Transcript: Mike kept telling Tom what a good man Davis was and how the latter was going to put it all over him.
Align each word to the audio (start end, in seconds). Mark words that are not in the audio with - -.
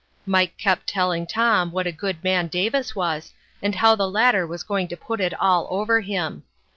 Mike 0.25 0.57
kept 0.57 0.87
telling 0.87 1.27
Tom 1.27 1.71
what 1.71 1.85
a 1.85 1.91
good 1.91 2.23
man 2.23 2.47
Davis 2.47 2.95
was 2.95 3.35
and 3.61 3.75
how 3.75 3.93
the 3.93 4.09
latter 4.09 4.47
was 4.47 4.63
going 4.63 4.87
to 4.87 4.97
put 4.97 5.21
it 5.21 5.31
all 5.39 5.67
over 5.69 6.01
him. 6.01 6.41